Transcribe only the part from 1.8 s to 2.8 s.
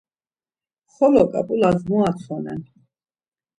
mu atsonen?